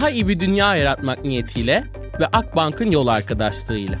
[0.00, 1.84] Daha iyi bir dünya yaratmak niyetiyle
[2.20, 3.98] ve Akbank'ın yol arkadaşlığıyla.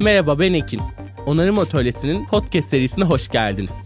[0.00, 0.80] Merhaba ben Ekin.
[1.26, 3.85] Onarım Atölyesi'nin podcast serisine hoş geldiniz.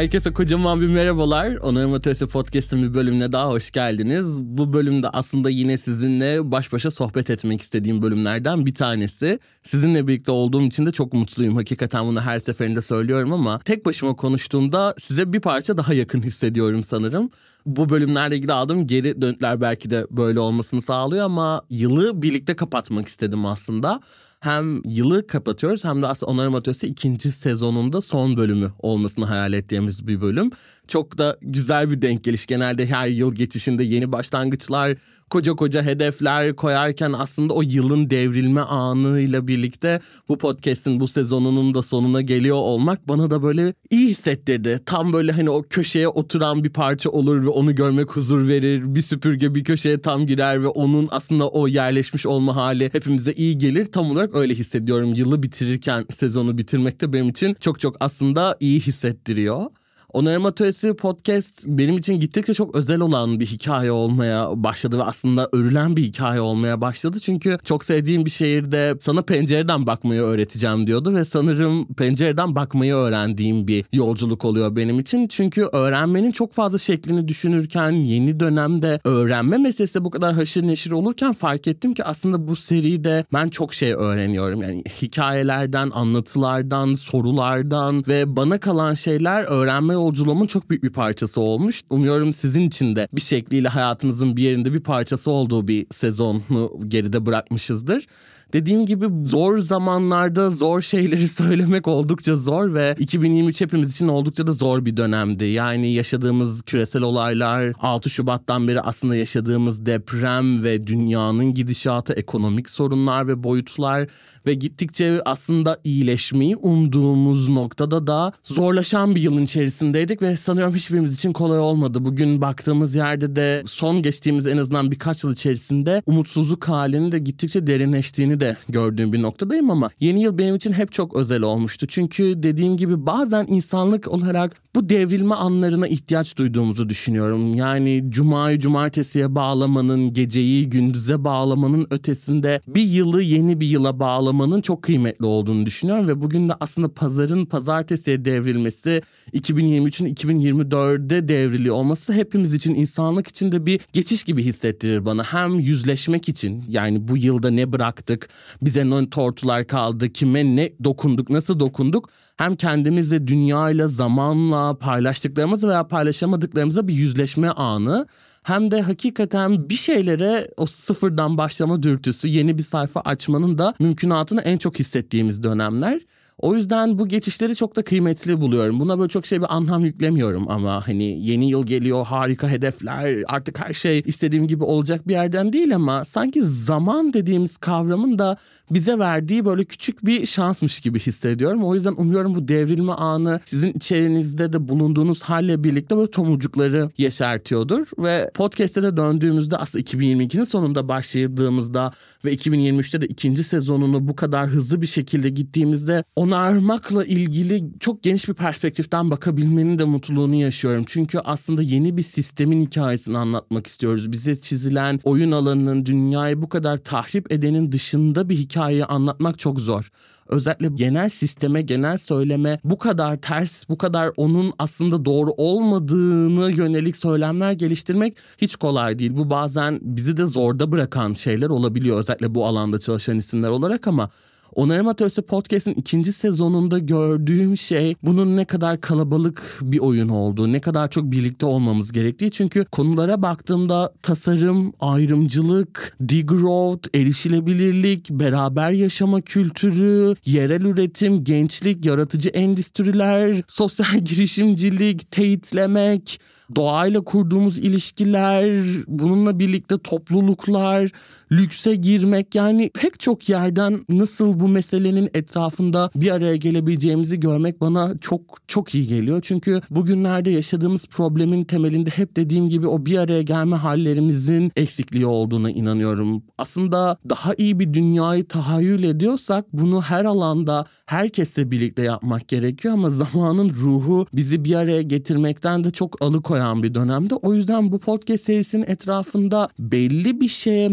[0.00, 1.56] Herkese kocaman bir merhabalar.
[1.56, 4.42] Onarım Atölyesi Podcast'ın bir bölümüne daha hoş geldiniz.
[4.42, 9.38] Bu bölümde aslında yine sizinle baş başa sohbet etmek istediğim bölümlerden bir tanesi.
[9.62, 11.56] Sizinle birlikte olduğum için de çok mutluyum.
[11.56, 16.82] Hakikaten bunu her seferinde söylüyorum ama tek başıma konuştuğumda size bir parça daha yakın hissediyorum
[16.82, 17.30] sanırım.
[17.66, 23.08] Bu bölümlerle ilgili aldığım geri dönütler belki de böyle olmasını sağlıyor ama yılı birlikte kapatmak
[23.08, 24.00] istedim aslında
[24.40, 30.06] hem yılı kapatıyoruz hem de aslında Onarım Atölyesi ikinci sezonunda son bölümü olmasını hayal ettiğimiz
[30.06, 30.50] bir bölüm.
[30.88, 32.46] Çok da güzel bir denk geliş.
[32.46, 34.96] Genelde her yıl geçişinde yeni başlangıçlar,
[35.30, 41.82] koca koca hedefler koyarken aslında o yılın devrilme anıyla birlikte bu podcast'in bu sezonunun da
[41.82, 44.80] sonuna geliyor olmak bana da böyle iyi hissettirdi.
[44.86, 48.94] Tam böyle hani o köşeye oturan bir parça olur ve onu görmek huzur verir.
[48.94, 53.58] Bir süpürge bir köşeye tam girer ve onun aslında o yerleşmiş olma hali hepimize iyi
[53.58, 53.86] gelir.
[53.86, 55.14] Tam olarak öyle hissediyorum.
[55.14, 59.66] Yılı bitirirken sezonu bitirmek de benim için çok çok aslında iyi hissettiriyor.
[60.12, 65.48] Onarım Atölyesi podcast benim için gittikçe çok özel olan bir hikaye olmaya başladı ve aslında
[65.52, 67.20] örülen bir hikaye olmaya başladı.
[67.20, 73.68] Çünkü çok sevdiğim bir şehirde sana pencereden bakmayı öğreteceğim diyordu ve sanırım pencereden bakmayı öğrendiğim
[73.68, 75.28] bir yolculuk oluyor benim için.
[75.28, 81.32] Çünkü öğrenmenin çok fazla şeklini düşünürken yeni dönemde öğrenme meselesi bu kadar haşır neşir olurken
[81.32, 84.62] fark ettim ki aslında bu seride ben çok şey öğreniyorum.
[84.62, 91.82] Yani hikayelerden, anlatılardan, sorulardan ve bana kalan şeyler öğrenme yolculuğumun çok büyük bir parçası olmuş.
[91.90, 96.42] Umuyorum sizin için de bir şekliyle hayatınızın bir yerinde bir parçası olduğu bir sezonu
[96.88, 98.06] geride bırakmışızdır.
[98.52, 104.52] Dediğim gibi zor zamanlarda zor şeyleri söylemek oldukça zor ve 2023 hepimiz için oldukça da
[104.52, 105.44] zor bir dönemdi.
[105.44, 113.28] Yani yaşadığımız küresel olaylar, 6 Şubat'tan beri aslında yaşadığımız deprem ve dünyanın gidişatı, ekonomik sorunlar
[113.28, 114.08] ve boyutlar
[114.46, 121.32] ve gittikçe aslında iyileşmeyi umduğumuz noktada da zorlaşan bir yılın içerisindeydik ve sanıyorum hiçbirimiz için
[121.32, 122.04] kolay olmadı.
[122.04, 127.66] Bugün baktığımız yerde de son geçtiğimiz en azından birkaç yıl içerisinde umutsuzluk halinin de gittikçe
[127.66, 131.86] derinleştiğini de gördüğüm bir noktadayım ama yeni yıl benim için hep çok özel olmuştu.
[131.86, 137.54] Çünkü dediğim gibi bazen insanlık olarak bu devrilme anlarına ihtiyaç duyduğumuzu düşünüyorum.
[137.54, 144.82] Yani cumayı cumartesiye bağlamanın, geceyi gündüze bağlamanın ötesinde bir yılı yeni bir yıla bağlamanın çok
[144.82, 149.02] kıymetli olduğunu düşünüyorum ve bugün de aslında pazarın pazartesiye devrilmesi
[149.32, 155.22] 2023'ün 2024'de devriliyor olması hepimiz için insanlık için de bir geçiş gibi hissettirir bana.
[155.22, 158.28] Hem yüzleşmek için yani bu yılda ne bıraktık,
[158.62, 165.88] bize ne tortular kaldı, kime ne dokunduk, nasıl dokunduk hem kendimizle, dünyayla, zamanla paylaştıklarımız veya
[165.88, 168.06] paylaşamadıklarımıza bir yüzleşme anı
[168.42, 174.40] hem de hakikaten bir şeylere o sıfırdan başlama dürtüsü, yeni bir sayfa açmanın da mümkünatını
[174.40, 176.00] en çok hissettiğimiz dönemler.
[176.40, 178.80] O yüzden bu geçişleri çok da kıymetli buluyorum.
[178.80, 183.68] Buna böyle çok şey bir anlam yüklemiyorum ama hani yeni yıl geliyor, harika hedefler, artık
[183.68, 188.36] her şey istediğim gibi olacak bir yerden değil ama sanki zaman dediğimiz kavramın da
[188.70, 191.64] bize verdiği böyle küçük bir şansmış gibi hissediyorum.
[191.64, 197.86] O yüzden umuyorum bu devrilme anı sizin içerinizde de bulunduğunuz halle birlikte böyle tomurcukları yeşertiyordur.
[197.98, 201.92] Ve podcast'te de döndüğümüzde aslında 2022'nin sonunda başladığımızda
[202.24, 208.28] ve 2023'te de ikinci sezonunu bu kadar hızlı bir şekilde gittiğimizde onarmakla ilgili çok geniş
[208.28, 210.84] bir perspektiften bakabilmenin de mutluluğunu yaşıyorum.
[210.86, 214.12] Çünkü aslında yeni bir sistemin hikayesini anlatmak istiyoruz.
[214.12, 219.60] Bize çizilen oyun alanının dünyayı bu kadar tahrip edenin dışında bir hikaye hikayeyi anlatmak çok
[219.60, 219.90] zor.
[220.28, 226.96] Özellikle genel sisteme, genel söyleme bu kadar ters, bu kadar onun aslında doğru olmadığını yönelik
[226.96, 229.16] söylemler geliştirmek hiç kolay değil.
[229.16, 234.10] Bu bazen bizi de zorda bırakan şeyler olabiliyor özellikle bu alanda çalışan isimler olarak ama
[234.54, 240.60] Onarım Atölyesi Podcast'in ikinci sezonunda gördüğüm şey bunun ne kadar kalabalık bir oyun olduğu, ne
[240.60, 242.30] kadar çok birlikte olmamız gerektiği.
[242.30, 253.42] Çünkü konulara baktığımda tasarım, ayrımcılık, degrowth, erişilebilirlik, beraber yaşama kültürü, yerel üretim, gençlik, yaratıcı endüstriler,
[253.48, 256.20] sosyal girişimcilik, teyitlemek,
[256.54, 260.90] doğayla kurduğumuz ilişkiler, bununla birlikte topluluklar,
[261.32, 267.94] lükse girmek yani pek çok yerden nasıl bu meselenin etrafında bir araya gelebileceğimizi görmek bana
[268.00, 269.20] çok çok iyi geliyor.
[269.22, 275.50] Çünkü bugünlerde yaşadığımız problemin temelinde hep dediğim gibi o bir araya gelme hallerimizin eksikliği olduğuna
[275.50, 276.22] inanıyorum.
[276.38, 282.90] Aslında daha iyi bir dünyayı tahayyül ediyorsak bunu her alanda herkesle birlikte yapmak gerekiyor ama
[282.90, 287.14] zamanın ruhu bizi bir araya getirmekten de çok alıkoyan bir dönemde.
[287.14, 290.68] O yüzden bu podcast serisinin etrafında belli bir şeye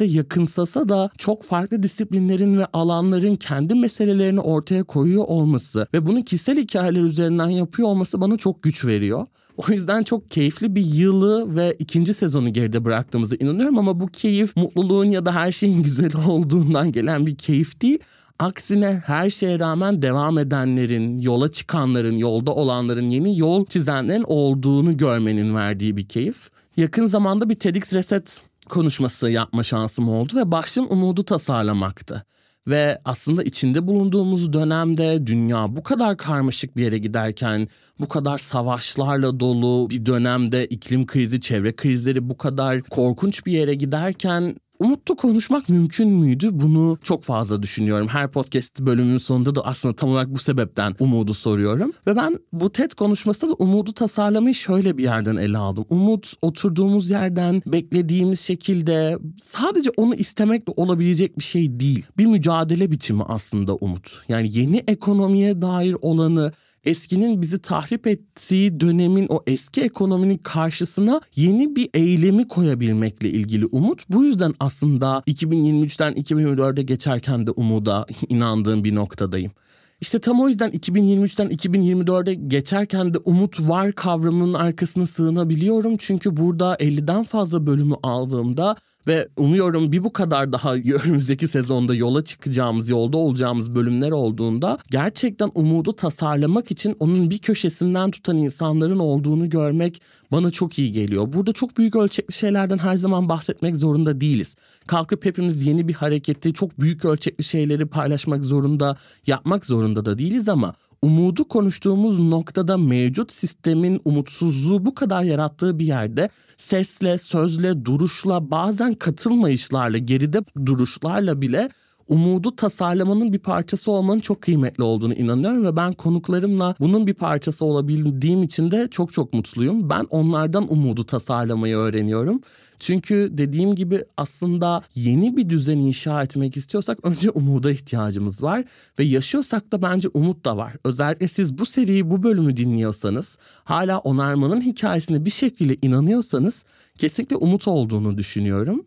[0.00, 6.24] merkeze yakınsasa da çok farklı disiplinlerin ve alanların kendi meselelerini ortaya koyuyor olması ve bunu
[6.24, 9.26] kişisel hikayeler üzerinden yapıyor olması bana çok güç veriyor.
[9.56, 14.56] O yüzden çok keyifli bir yılı ve ikinci sezonu geride bıraktığımıza inanıyorum ama bu keyif
[14.56, 17.98] mutluluğun ya da her şeyin güzel olduğundan gelen bir keyif değil.
[18.38, 25.54] Aksine her şeye rağmen devam edenlerin, yola çıkanların, yolda olanların, yeni yol çizenlerin olduğunu görmenin
[25.54, 26.50] verdiği bir keyif.
[26.76, 32.26] Yakın zamanda bir TEDx Reset konuşması yapma şansım oldu ve başlığım umudu tasarlamaktı.
[32.66, 37.68] Ve aslında içinde bulunduğumuz dönemde dünya bu kadar karmaşık bir yere giderken,
[38.00, 43.74] bu kadar savaşlarla dolu bir dönemde iklim krizi, çevre krizleri bu kadar korkunç bir yere
[43.74, 46.48] giderken Umutlu konuşmak mümkün müydü?
[46.52, 48.08] Bunu çok fazla düşünüyorum.
[48.08, 51.92] Her podcast bölümünün sonunda da aslında tam olarak bu sebepten umudu soruyorum.
[52.06, 55.84] Ve ben bu TED konuşmasında da umudu tasarlamayı şöyle bir yerden ele aldım.
[55.88, 62.06] Umut oturduğumuz yerden beklediğimiz şekilde sadece onu istemekle olabilecek bir şey değil.
[62.18, 64.22] Bir mücadele biçimi aslında umut.
[64.28, 66.52] Yani yeni ekonomiye dair olanı
[66.86, 74.10] eskinin bizi tahrip ettiği dönemin o eski ekonominin karşısına yeni bir eylemi koyabilmekle ilgili umut.
[74.10, 79.52] Bu yüzden aslında 2023'ten 2024'e geçerken de umuda inandığım bir noktadayım.
[80.00, 85.96] İşte tam o yüzden 2023'ten 2024'e geçerken de umut var kavramının arkasına sığınabiliyorum.
[85.96, 88.76] Çünkü burada 50'den fazla bölümü aldığımda
[89.06, 90.74] ve umuyorum bir bu kadar daha
[91.04, 98.10] önümüzdeki sezonda yola çıkacağımız, yolda olacağımız bölümler olduğunda gerçekten umudu tasarlamak için onun bir köşesinden
[98.10, 101.32] tutan insanların olduğunu görmek bana çok iyi geliyor.
[101.32, 104.56] Burada çok büyük ölçekli şeylerden her zaman bahsetmek zorunda değiliz.
[104.86, 110.48] Kalkıp hepimiz yeni bir hareketi, çok büyük ölçekli şeyleri paylaşmak zorunda, yapmak zorunda da değiliz
[110.48, 118.50] ama umudu konuştuğumuz noktada mevcut sistemin umutsuzluğu bu kadar yarattığı bir yerde sesle, sözle, duruşla,
[118.50, 121.70] bazen katılmayışlarla, geride duruşlarla bile
[122.08, 127.64] umudu tasarlamanın bir parçası olmanın çok kıymetli olduğunu inanıyorum ve ben konuklarımla bunun bir parçası
[127.64, 129.90] olabildiğim için de çok çok mutluyum.
[129.90, 132.40] Ben onlardan umudu tasarlamayı öğreniyorum.
[132.78, 138.64] Çünkü dediğim gibi aslında yeni bir düzen inşa etmek istiyorsak önce umuda ihtiyacımız var
[138.98, 140.72] ve yaşıyorsak da bence umut da var.
[140.84, 146.64] Özellikle siz bu seriyi bu bölümü dinliyorsanız hala onarmanın hikayesine bir şekilde inanıyorsanız
[146.98, 148.86] kesinlikle umut olduğunu düşünüyorum.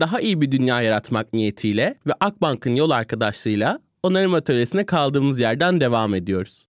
[0.00, 6.14] Daha iyi bir dünya yaratmak niyetiyle ve Akbank'ın yol arkadaşlığıyla onarım atölyesine kaldığımız yerden devam
[6.14, 6.66] ediyoruz.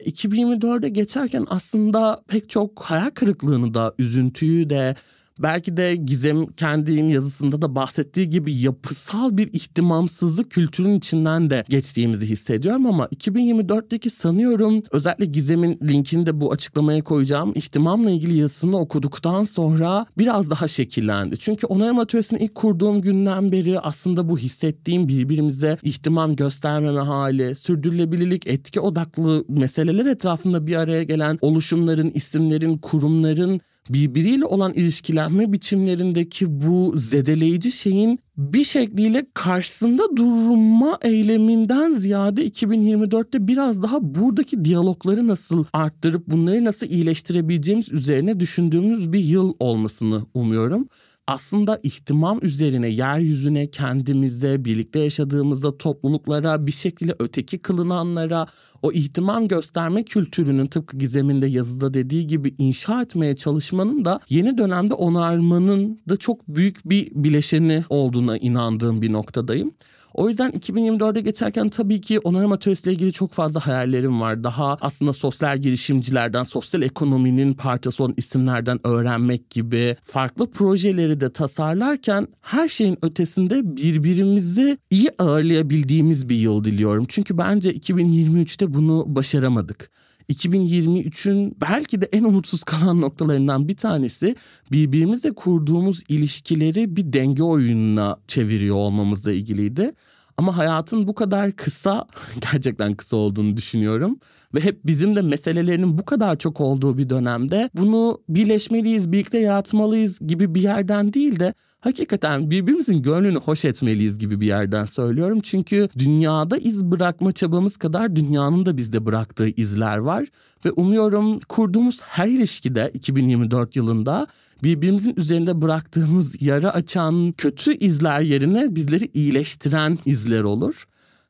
[0.00, 4.96] 2024'e geçerken aslında pek çok hayal kırıklığını da, üzüntüyü de,
[5.42, 12.26] belki de Gizem kendinin yazısında da bahsettiği gibi yapısal bir ihtimamsızlık kültürün içinden de geçtiğimizi
[12.26, 19.44] hissediyorum ama 2024'teki sanıyorum özellikle Gizem'in linkini de bu açıklamaya koyacağım ihtimamla ilgili yazısını okuduktan
[19.44, 21.38] sonra biraz daha şekillendi.
[21.38, 28.46] Çünkü onarım atölyesini ilk kurduğum günden beri aslında bu hissettiğim birbirimize ihtimam göstermeme hali, sürdürülebilirlik,
[28.46, 33.60] etki odaklı meseleler etrafında bir araya gelen oluşumların, isimlerin, kurumların
[33.92, 43.82] birbiriyle olan ilişkilenme biçimlerindeki bu zedeleyici şeyin bir şekliyle karşısında durma eyleminden ziyade 2024'te biraz
[43.82, 50.88] daha buradaki diyalogları nasıl arttırıp bunları nasıl iyileştirebileceğimiz üzerine düşündüğümüz bir yıl olmasını umuyorum.
[51.30, 58.46] Aslında ihtimam üzerine, yeryüzüne, kendimize, birlikte yaşadığımızda topluluklara, bir şekilde öteki kılınanlara
[58.82, 64.58] o ihtimam gösterme kültürünün tıpkı Gizem'in de yazıda dediği gibi inşa etmeye çalışmanın da yeni
[64.58, 69.72] dönemde onarmanın da çok büyük bir bileşeni olduğuna inandığım bir noktadayım.
[70.14, 74.44] O yüzden 2024'e geçerken tabii ki onarım atölyesiyle ilgili çok fazla hayallerim var.
[74.44, 82.28] Daha aslında sosyal girişimcilerden, sosyal ekonominin parçası olan isimlerden öğrenmek gibi farklı projeleri de tasarlarken
[82.40, 87.04] her şeyin ötesinde birbirimizi iyi ağırlayabildiğimiz bir yıl diliyorum.
[87.08, 89.90] Çünkü bence 2023'te bunu başaramadık.
[90.30, 94.36] 2023'ün belki de en umutsuz kalan noktalarından bir tanesi
[94.72, 99.92] birbirimizle kurduğumuz ilişkileri bir denge oyununa çeviriyor olmamızla ilgiliydi.
[100.36, 102.06] Ama hayatın bu kadar kısa,
[102.52, 104.18] gerçekten kısa olduğunu düşünüyorum.
[104.54, 110.18] Ve hep bizim de meselelerinin bu kadar çok olduğu bir dönemde bunu birleşmeliyiz, birlikte yaratmalıyız
[110.26, 115.40] gibi bir yerden değil de hakikaten birbirimizin gönlünü hoş etmeliyiz gibi bir yerden söylüyorum.
[115.42, 120.26] Çünkü dünyada iz bırakma çabamız kadar dünyanın da bizde bıraktığı izler var.
[120.64, 124.26] Ve umuyorum kurduğumuz her ilişkide 2024 yılında
[124.62, 130.86] birbirimizin üzerinde bıraktığımız yara açan kötü izler yerine bizleri iyileştiren izler olur.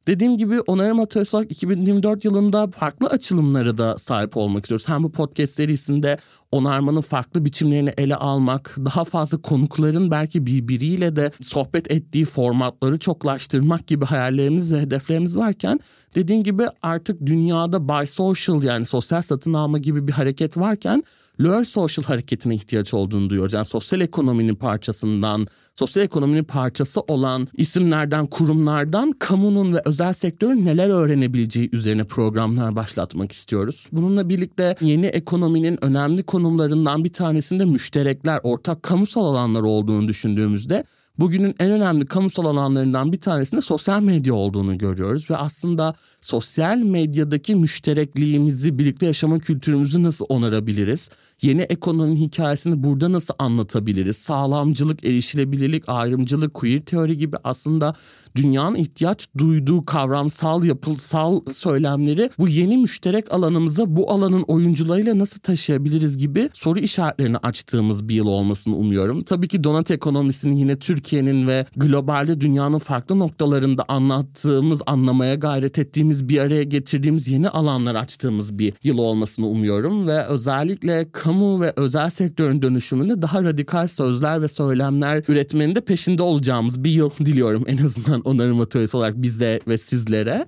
[0.06, 4.88] Dediğim gibi onarım atölyesi olarak 2024 yılında farklı açılımlara da sahip olmak istiyoruz.
[4.88, 6.18] Hem bu podcast serisinde
[6.52, 13.86] onarmanın farklı biçimlerini ele almak, daha fazla konukların belki birbiriyle de sohbet ettiği formatları çoklaştırmak
[13.86, 15.80] gibi hayallerimiz ve hedeflerimiz varken
[16.14, 21.04] dediğim gibi artık dünyada buy social yani sosyal satın alma gibi bir hareket varken
[21.42, 23.52] Learn Social hareketine ihtiyaç olduğunu duyuyoruz.
[23.52, 25.46] Yani sosyal ekonominin parçasından,
[25.80, 33.32] sosyal ekonominin parçası olan isimlerden, kurumlardan kamunun ve özel sektörün neler öğrenebileceği üzerine programlar başlatmak
[33.32, 33.86] istiyoruz.
[33.92, 40.84] Bununla birlikte yeni ekonominin önemli konumlarından bir tanesinde müşterekler, ortak kamusal alanlar olduğunu düşündüğümüzde
[41.18, 47.56] bugünün en önemli kamusal alanlarından bir tanesinde sosyal medya olduğunu görüyoruz ve aslında sosyal medyadaki
[47.56, 51.10] müşterekliğimizi, birlikte yaşama kültürümüzü nasıl onarabiliriz?
[51.42, 54.16] Yeni ekonominin hikayesini burada nasıl anlatabiliriz?
[54.16, 57.94] Sağlamcılık, erişilebilirlik, ayrımcılık, queer teori gibi aslında
[58.36, 66.18] dünyanın ihtiyaç duyduğu kavramsal, yapısal söylemleri bu yeni müşterek alanımıza bu alanın oyuncularıyla nasıl taşıyabiliriz
[66.18, 69.22] gibi soru işaretlerini açtığımız bir yıl olmasını umuyorum.
[69.22, 76.28] Tabii ki donat ekonomisinin yine Türkiye'nin ve globalde dünyanın farklı noktalarında anlattığımız, anlamaya gayret ettiğimiz,
[76.28, 82.10] bir araya getirdiğimiz yeni alanlar açtığımız bir yıl olmasını umuyorum ve özellikle kamu ve özel
[82.10, 87.76] sektörün dönüşümünde daha radikal sözler ve söylemler üretmenin de peşinde olacağımız bir yıl diliyorum en
[87.76, 90.46] azından onarım atölyesi olarak bize ve sizlere.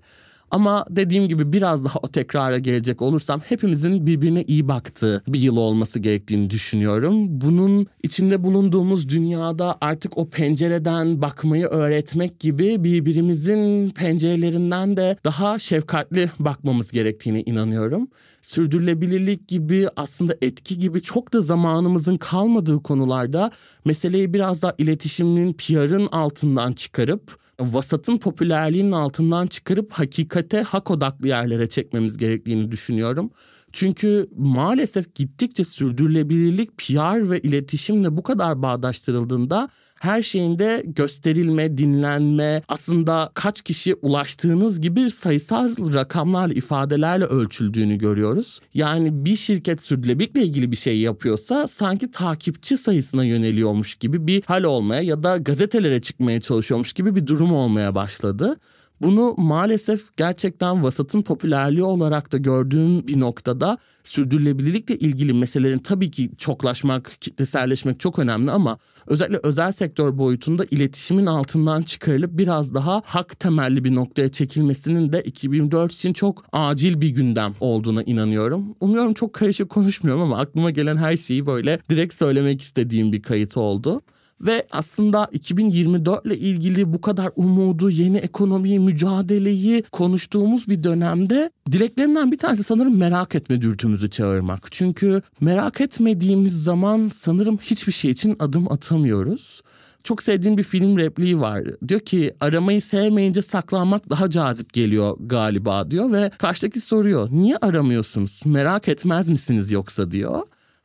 [0.52, 5.56] Ama dediğim gibi biraz daha o tekrara gelecek olursam hepimizin birbirine iyi baktığı bir yıl
[5.56, 7.14] olması gerektiğini düşünüyorum.
[7.28, 16.30] Bunun içinde bulunduğumuz dünyada artık o pencereden bakmayı öğretmek gibi birbirimizin pencerelerinden de daha şefkatli
[16.38, 18.08] bakmamız gerektiğine inanıyorum.
[18.42, 23.50] Sürdürülebilirlik gibi aslında etki gibi çok da zamanımızın kalmadığı konularda
[23.84, 31.68] meseleyi biraz daha iletişimin, PR'ın altından çıkarıp vasatın popülerliğinin altından çıkarıp hakikate hak odaklı yerlere
[31.68, 33.30] çekmemiz gerektiğini düşünüyorum.
[33.72, 39.68] Çünkü maalesef gittikçe sürdürülebilirlik PR ve iletişimle bu kadar bağdaştırıldığında
[40.02, 48.60] her şeyinde gösterilme, dinlenme, aslında kaç kişi ulaştığınız gibi sayısal rakamlarla, ifadelerle ölçüldüğünü görüyoruz.
[48.74, 54.62] Yani bir şirket sürdürülebilirlikle ilgili bir şey yapıyorsa sanki takipçi sayısına yöneliyormuş gibi bir hal
[54.62, 58.56] olmaya ya da gazetelere çıkmaya çalışıyormuş gibi bir durum olmaya başladı.
[59.02, 66.30] Bunu maalesef gerçekten vasatın popülerliği olarak da gördüğüm bir noktada sürdürülebilirlikle ilgili meselelerin tabii ki
[66.38, 73.40] çoklaşmak, kitleselleşmek çok önemli ama özellikle özel sektör boyutunda iletişimin altından çıkarılıp biraz daha hak
[73.40, 78.74] temelli bir noktaya çekilmesinin de 2024 için çok acil bir gündem olduğuna inanıyorum.
[78.80, 83.56] Umuyorum çok karışık konuşmuyorum ama aklıma gelen her şeyi böyle direkt söylemek istediğim bir kayıt
[83.56, 84.02] oldu.
[84.42, 92.32] Ve aslında 2024 ile ilgili bu kadar umudu, yeni ekonomiyi, mücadeleyi konuştuğumuz bir dönemde dileklerimden
[92.32, 94.68] bir tanesi sanırım merak etme dürtümüzü çağırmak.
[94.70, 99.62] Çünkü merak etmediğimiz zaman sanırım hiçbir şey için adım atamıyoruz
[100.04, 101.62] çok sevdiğim bir film repliği var.
[101.88, 107.28] Diyor ki aramayı sevmeyince saklanmak daha cazip geliyor galiba diyor ve karşıdaki soruyor.
[107.30, 108.40] Niye aramıyorsunuz?
[108.44, 110.42] Merak etmez misiniz yoksa diyor.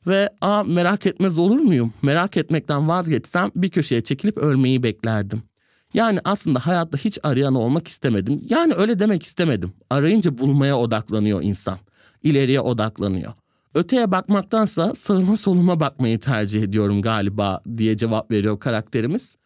[0.08, 1.94] Ve a merak etmez olur muyum?
[2.02, 5.44] Merak etmekten vazgeçsem bir köşeye çekilip ölmeyi beklerdim.
[5.94, 8.42] Yani aslında hayatta hiç arayan olmak istemedim.
[8.50, 9.74] Yani öyle demek istemedim.
[9.90, 11.78] Arayınca bulmaya odaklanıyor insan.
[12.24, 13.34] İleriye odaklanıyor.
[13.76, 19.38] Öteye bakmaktansa sağıma soluma bakmayı tercih ediyorum galiba diye cevap veriyor karakterimiz.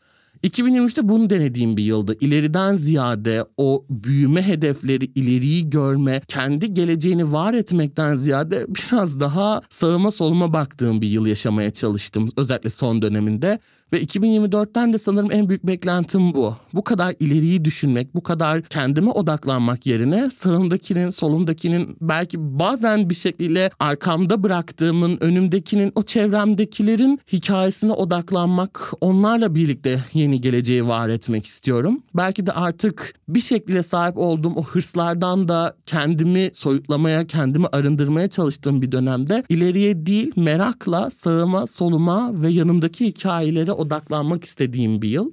[0.44, 2.18] 2023'te bunu denediğim bir yıldı.
[2.22, 10.12] İleriden ziyade o büyüme hedefleri, ileriyi görme, kendi geleceğini var etmekten ziyade biraz daha sağıma
[10.12, 12.30] soluma baktığım bir yıl yaşamaya çalıştım.
[12.38, 13.60] Özellikle son döneminde.
[13.94, 16.56] Ve 2024'ten de sanırım en büyük beklentim bu.
[16.74, 23.72] Bu kadar ileriyi düşünmek, bu kadar kendime odaklanmak yerine sağımdakinin, solumdakinin belki bazen bir şekilde
[23.80, 32.04] arkamda bıraktığımın, önümdekinin, o çevremdekilerin hikayesine odaklanmak, onlarla birlikte yeni geleceği var etmek istiyorum.
[32.16, 38.82] Belki de artık bir şekilde sahip olduğum o hırslardan da kendimi soyutlamaya, kendimi arındırmaya çalıştığım
[38.82, 45.32] bir dönemde ileriye değil merakla sağıma, soluma ve yanımdaki hikayelere odaklanmak istediğim bir yıl.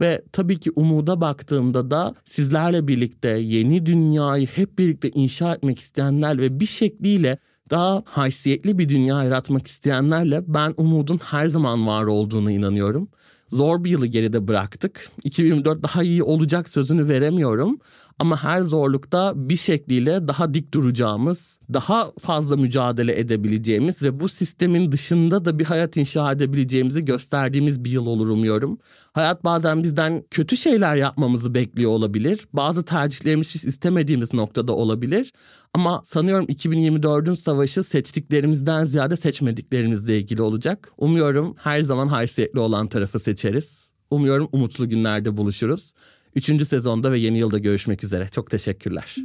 [0.00, 6.38] Ve tabii ki umuda baktığımda da sizlerle birlikte yeni dünyayı hep birlikte inşa etmek isteyenler
[6.38, 7.38] ve bir şekliyle
[7.70, 13.08] daha haysiyetli bir dünya yaratmak isteyenlerle ben umudun her zaman var olduğunu inanıyorum.
[13.48, 15.10] Zor bir yılı geride bıraktık.
[15.24, 17.78] 2024 daha iyi olacak sözünü veremiyorum.
[18.18, 24.92] Ama her zorlukta bir şekliyle daha dik duracağımız, daha fazla mücadele edebileceğimiz ve bu sistemin
[24.92, 28.78] dışında da bir hayat inşa edebileceğimizi gösterdiğimiz bir yıl olur umuyorum.
[29.12, 32.48] Hayat bazen bizden kötü şeyler yapmamızı bekliyor olabilir.
[32.52, 35.32] Bazı tercihlerimiz hiç istemediğimiz noktada olabilir.
[35.74, 40.92] Ama sanıyorum 2024'ün savaşı seçtiklerimizden ziyade seçmediklerimizle ilgili olacak.
[40.96, 43.92] Umuyorum her zaman haysiyetli olan tarafı seçeriz.
[44.10, 45.92] Umuyorum umutlu günlerde buluşuruz.
[46.38, 48.28] Üçüncü sezonda ve yeni yılda görüşmek üzere.
[48.30, 49.16] Çok teşekkürler.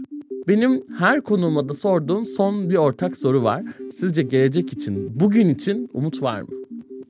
[0.48, 3.64] Benim her konuğuma da sorduğum son bir ortak soru var.
[3.94, 6.48] Sizce gelecek için, bugün için umut var mı?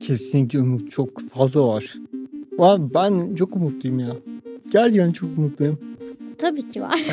[0.00, 1.94] Kesinlikle umut çok fazla var.
[2.58, 4.16] Abi ben çok umutluyum ya.
[4.70, 5.78] Gerçekten çok mutluyum.
[6.38, 7.00] Tabii ki var.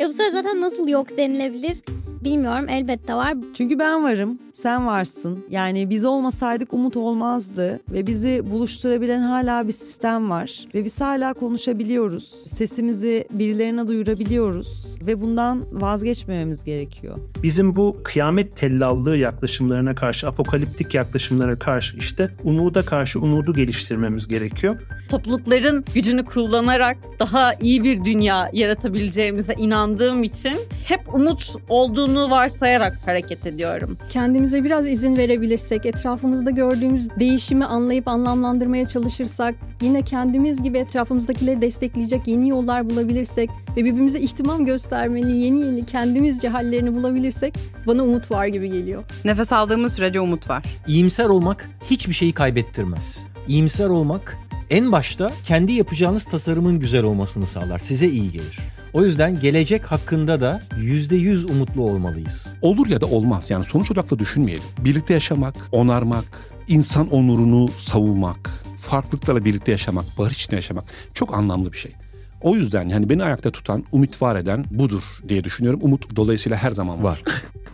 [0.00, 1.76] bu sefer zaten nasıl yok denilebilir
[2.24, 2.68] bilmiyorum.
[2.68, 3.34] Elbette var.
[3.54, 5.44] Çünkü ben varım, sen varsın.
[5.50, 11.34] Yani biz olmasaydık umut olmazdı ve bizi buluşturabilen hala bir sistem var ve biz hala
[11.34, 12.34] konuşabiliyoruz.
[12.46, 17.18] Sesimizi birilerine duyurabiliyoruz ve bundan vazgeçmememiz gerekiyor.
[17.42, 24.80] Bizim bu kıyamet tellallığı yaklaşımlarına karşı, apokaliptik yaklaşımlara karşı işte umuda karşı umudu geliştirmemiz gerekiyor.
[25.08, 30.54] Toplulukların gücünü kullanarak daha iyi bir dünya yaratabileceğimize inandığım için
[30.84, 33.98] hep umut olduğunu varsayarak hareket ediyorum.
[34.10, 42.28] Kendimize biraz izin verebilirsek, etrafımızda gördüğümüz değişimi anlayıp anlamlandırmaya çalışırsak, yine kendimiz gibi etrafımızdakileri destekleyecek
[42.28, 47.54] yeni yollar bulabilirsek ve birbirimize ihtimam göstermenin yeni yeni kendimizce hallerini bulabilirsek
[47.86, 49.02] bana umut var gibi geliyor.
[49.24, 50.64] Nefes aldığımız sürece umut var.
[50.86, 53.20] İyimser olmak hiçbir şeyi kaybettirmez.
[53.48, 54.36] İyimser olmak
[54.70, 57.78] en başta kendi yapacağınız tasarımın güzel olmasını sağlar.
[57.78, 58.58] Size iyi gelir.
[58.94, 62.54] O yüzden gelecek hakkında da %100 umutlu olmalıyız.
[62.62, 63.50] Olur ya da olmaz.
[63.50, 64.64] Yani sonuç odaklı düşünmeyelim.
[64.78, 66.24] Birlikte yaşamak, onarmak,
[66.68, 70.84] insan onurunu savunmak, farklılıklarla birlikte yaşamak, barış içinde yaşamak
[71.14, 71.92] çok anlamlı bir şey.
[72.40, 75.80] O yüzden yani beni ayakta tutan, umut var eden budur diye düşünüyorum.
[75.82, 77.22] Umut dolayısıyla her zaman var.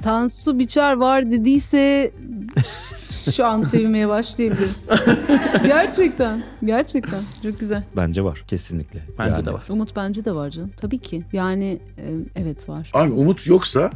[0.03, 2.11] Tansu Biçer var dediyse
[3.37, 4.85] şu an sevmeye başlayabiliriz.
[5.63, 7.85] gerçekten, gerçekten çok güzel.
[7.97, 9.01] Bence var kesinlikle.
[9.19, 9.47] Bence yani.
[9.47, 9.65] de var.
[9.69, 10.71] Umut bence de var canım.
[10.77, 11.23] Tabii ki.
[11.33, 12.05] Yani e,
[12.37, 12.91] evet var.
[12.95, 13.91] Abi umut yoksa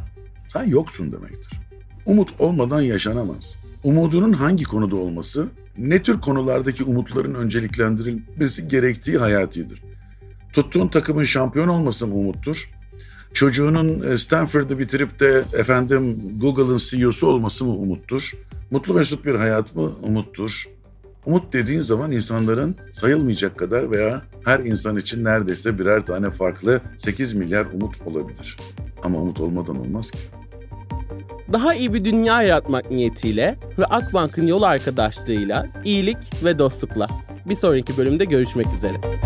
[0.53, 1.59] sen yoksun demektir.
[2.05, 3.55] Umut olmadan yaşanamaz.
[3.83, 9.81] Umudunun hangi konuda olması, ne tür konulardaki umutların önceliklendirilmesi gerektiği hayatidir.
[10.53, 12.69] Tuttuğun takımın şampiyon olması mı umuttur?
[13.35, 18.31] Çocuğunun Stanford'ı bitirip de efendim Google'ın CEO'su olması mı umuttur?
[18.71, 20.65] Mutlu mesut bir hayat mı umuttur?
[21.25, 27.33] Umut dediğin zaman insanların sayılmayacak kadar veya her insan için neredeyse birer tane farklı 8
[27.33, 28.57] milyar umut olabilir.
[29.03, 30.19] Ama umut olmadan olmaz ki.
[31.53, 37.07] Daha iyi bir dünya yaratmak niyetiyle ve Akbank'ın yol arkadaşlığıyla iyilik ve dostlukla.
[37.49, 39.24] Bir sonraki bölümde görüşmek üzere.